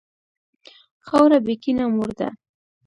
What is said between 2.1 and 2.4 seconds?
ده.